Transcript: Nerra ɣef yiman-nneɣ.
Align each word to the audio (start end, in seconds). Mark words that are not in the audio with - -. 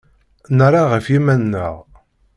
Nerra 0.57 0.81
ɣef 0.91 1.05
yiman-nneɣ. 1.11 1.75